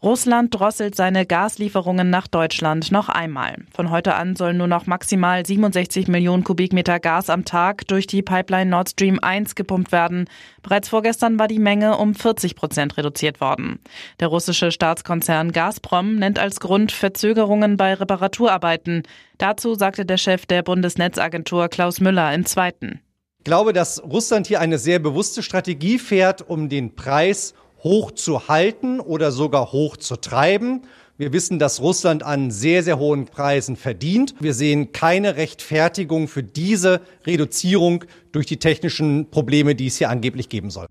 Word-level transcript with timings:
Russland 0.00 0.54
drosselt 0.54 0.94
seine 0.94 1.26
Gaslieferungen 1.26 2.08
nach 2.08 2.28
Deutschland 2.28 2.92
noch 2.92 3.08
einmal. 3.08 3.56
Von 3.74 3.90
heute 3.90 4.14
an 4.14 4.36
sollen 4.36 4.56
nur 4.56 4.68
noch 4.68 4.86
maximal 4.86 5.44
67 5.44 6.06
Millionen 6.06 6.44
Kubikmeter 6.44 7.00
Gas 7.00 7.28
am 7.30 7.44
Tag 7.44 7.84
durch 7.88 8.06
die 8.06 8.22
Pipeline 8.22 8.70
Nord 8.70 8.90
Stream 8.90 9.18
1 9.20 9.56
gepumpt 9.56 9.90
werden. 9.90 10.28
Bereits 10.62 10.88
vorgestern 10.88 11.40
war 11.40 11.48
die 11.48 11.58
Menge 11.58 11.96
um 11.96 12.14
40 12.14 12.54
Prozent 12.54 12.96
reduziert 12.96 13.40
worden. 13.40 13.80
Der 14.20 14.28
russische 14.28 14.70
Staatskonzern 14.70 15.50
Gazprom 15.50 16.14
nennt 16.14 16.38
als 16.38 16.60
Grund 16.60 16.92
Verzögerungen 16.92 17.76
bei 17.76 17.92
Reparaturarbeiten. 17.94 19.02
Dazu 19.38 19.74
sagte 19.74 20.06
der 20.06 20.16
Chef 20.16 20.46
der 20.46 20.62
Bundesnetzagentur 20.62 21.66
Klaus 21.66 21.98
Müller 21.98 22.32
im 22.34 22.46
Zweiten. 22.46 23.00
Ich 23.38 23.44
glaube, 23.44 23.72
dass 23.72 24.00
Russland 24.04 24.46
hier 24.46 24.60
eine 24.60 24.78
sehr 24.78 25.00
bewusste 25.00 25.42
Strategie 25.42 25.98
fährt, 25.98 26.48
um 26.48 26.68
den 26.68 26.94
Preis 26.94 27.54
hoch 27.88 28.10
zu 28.10 28.48
halten 28.48 29.00
oder 29.00 29.32
sogar 29.32 29.72
hoch 29.72 29.96
zu 29.96 30.16
treiben. 30.16 30.82
Wir 31.16 31.32
wissen, 31.32 31.58
dass 31.58 31.80
Russland 31.80 32.22
an 32.22 32.50
sehr, 32.50 32.82
sehr 32.82 32.98
hohen 32.98 33.24
Preisen 33.24 33.76
verdient. 33.76 34.34
Wir 34.40 34.52
sehen 34.52 34.92
keine 34.92 35.36
Rechtfertigung 35.36 36.28
für 36.28 36.42
diese 36.42 37.00
Reduzierung 37.26 38.04
durch 38.30 38.44
die 38.44 38.58
technischen 38.58 39.30
Probleme, 39.30 39.74
die 39.74 39.86
es 39.86 39.96
hier 39.96 40.10
angeblich 40.10 40.50
geben 40.50 40.70
soll. 40.70 40.86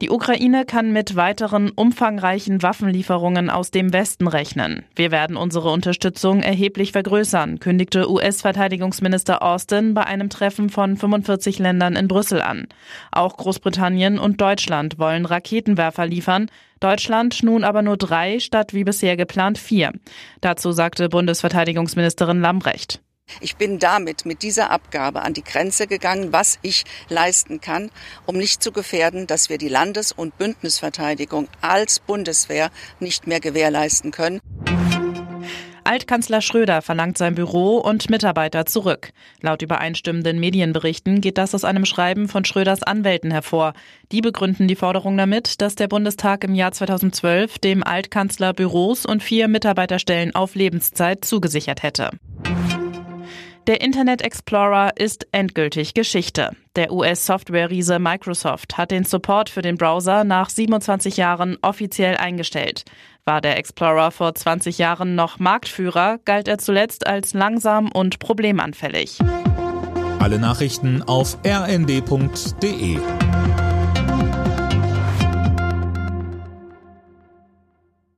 Die 0.00 0.10
Ukraine 0.10 0.64
kann 0.64 0.92
mit 0.92 1.14
weiteren 1.14 1.70
umfangreichen 1.70 2.62
Waffenlieferungen 2.62 3.48
aus 3.48 3.70
dem 3.70 3.92
Westen 3.92 4.26
rechnen. 4.26 4.84
Wir 4.96 5.12
werden 5.12 5.36
unsere 5.36 5.70
Unterstützung 5.70 6.42
erheblich 6.42 6.92
vergrößern, 6.92 7.60
kündigte 7.60 8.10
US-Verteidigungsminister 8.10 9.42
Austin 9.42 9.94
bei 9.94 10.04
einem 10.04 10.30
Treffen 10.30 10.68
von 10.68 10.96
45 10.96 11.60
Ländern 11.60 11.94
in 11.94 12.08
Brüssel 12.08 12.42
an. 12.42 12.66
Auch 13.12 13.36
Großbritannien 13.36 14.18
und 14.18 14.40
Deutschland 14.40 14.98
wollen 14.98 15.26
Raketenwerfer 15.26 16.06
liefern, 16.06 16.50
Deutschland 16.80 17.42
nun 17.42 17.62
aber 17.62 17.82
nur 17.82 17.96
drei 17.96 18.40
statt 18.40 18.74
wie 18.74 18.84
bisher 18.84 19.16
geplant 19.16 19.58
vier. 19.58 19.92
Dazu 20.40 20.72
sagte 20.72 21.08
Bundesverteidigungsministerin 21.08 22.40
Lambrecht. 22.40 23.00
Ich 23.40 23.56
bin 23.56 23.78
damit 23.78 24.26
mit 24.26 24.42
dieser 24.42 24.70
Abgabe 24.70 25.22
an 25.22 25.34
die 25.34 25.44
Grenze 25.44 25.86
gegangen, 25.86 26.32
was 26.32 26.58
ich 26.62 26.84
leisten 27.08 27.60
kann, 27.60 27.90
um 28.26 28.36
nicht 28.36 28.62
zu 28.62 28.72
gefährden, 28.72 29.26
dass 29.26 29.48
wir 29.48 29.58
die 29.58 29.68
Landes- 29.68 30.12
und 30.12 30.38
Bündnisverteidigung 30.38 31.48
als 31.60 32.00
Bundeswehr 32.00 32.70
nicht 33.00 33.26
mehr 33.26 33.40
gewährleisten 33.40 34.12
können. 34.12 34.40
Altkanzler 35.86 36.40
Schröder 36.40 36.80
verlangt 36.80 37.18
sein 37.18 37.34
Büro 37.34 37.76
und 37.76 38.08
Mitarbeiter 38.08 38.64
zurück. 38.64 39.10
Laut 39.42 39.60
übereinstimmenden 39.60 40.40
Medienberichten 40.40 41.20
geht 41.20 41.36
das 41.36 41.54
aus 41.54 41.64
einem 41.64 41.84
Schreiben 41.84 42.28
von 42.28 42.46
Schröders 42.46 42.82
Anwälten 42.82 43.30
hervor. 43.30 43.74
Die 44.10 44.22
begründen 44.22 44.66
die 44.66 44.76
Forderung 44.76 45.18
damit, 45.18 45.60
dass 45.60 45.74
der 45.74 45.88
Bundestag 45.88 46.42
im 46.44 46.54
Jahr 46.54 46.72
2012 46.72 47.58
dem 47.58 47.84
Altkanzler 47.84 48.54
Büros 48.54 49.04
und 49.04 49.22
vier 49.22 49.46
Mitarbeiterstellen 49.46 50.34
auf 50.34 50.54
Lebenszeit 50.54 51.22
zugesichert 51.22 51.82
hätte. 51.82 52.10
Der 53.66 53.80
Internet 53.80 54.20
Explorer 54.20 54.90
ist 54.96 55.26
endgültig 55.32 55.94
Geschichte. 55.94 56.50
Der 56.76 56.92
US-Software-Riese 56.92 57.98
Microsoft 57.98 58.76
hat 58.76 58.90
den 58.90 59.04
Support 59.04 59.48
für 59.48 59.62
den 59.62 59.78
Browser 59.78 60.22
nach 60.22 60.50
27 60.50 61.16
Jahren 61.16 61.56
offiziell 61.62 62.18
eingestellt. 62.18 62.84
War 63.24 63.40
der 63.40 63.56
Explorer 63.56 64.10
vor 64.10 64.34
20 64.34 64.76
Jahren 64.76 65.14
noch 65.14 65.38
Marktführer, 65.38 66.18
galt 66.26 66.46
er 66.46 66.58
zuletzt 66.58 67.06
als 67.06 67.32
langsam 67.32 67.90
und 67.90 68.18
problemanfällig. 68.18 69.18
Alle 70.18 70.38
Nachrichten 70.38 71.02
auf 71.02 71.38
rnd.de 71.46 72.98